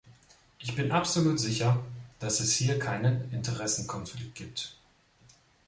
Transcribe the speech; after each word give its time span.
Ich 0.57 0.75
bin 0.75 0.91
absolut 0.91 1.39
sicher, 1.39 1.77
dass 2.17 2.39
es 2.39 2.53
hier 2.55 2.79
keinen 2.79 3.31
Interessenkonflikt 3.31 4.33
gibt. 4.33 4.75